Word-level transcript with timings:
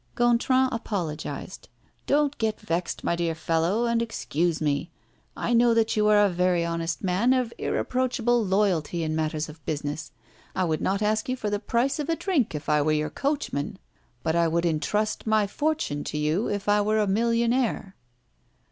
Gontran 0.15 0.69
apologized: 0.71 1.69
"Don't 2.07 2.35
get 2.39 2.59
vexed, 2.59 3.03
my 3.03 3.15
dear 3.15 3.35
fellow, 3.35 3.85
and 3.85 4.01
excuse 4.01 4.59
me! 4.59 4.89
I 5.37 5.53
know 5.53 5.75
that 5.75 5.95
you 5.95 6.07
are 6.07 6.25
a 6.25 6.27
very 6.27 6.65
honest 6.65 7.03
man 7.03 7.33
of 7.33 7.53
irreproachable 7.59 8.43
loyalty 8.43 9.03
in 9.03 9.15
matters 9.15 9.47
of 9.47 9.63
business. 9.63 10.11
I 10.55 10.63
would 10.63 10.81
not 10.81 11.03
ask 11.03 11.29
you 11.29 11.35
for 11.37 11.51
the 11.51 11.59
price 11.59 11.99
of 11.99 12.09
a 12.09 12.15
drink 12.15 12.55
if 12.55 12.67
I 12.67 12.81
were 12.81 12.91
your 12.91 13.11
coachman; 13.11 13.77
but 14.23 14.35
I 14.35 14.47
would 14.47 14.65
intrust 14.65 15.27
my 15.27 15.45
fortune 15.45 16.03
to 16.05 16.17
you 16.17 16.49
if 16.49 16.67
I 16.67 16.81
were 16.81 16.97
a 16.97 17.05
millionaire." 17.05 17.95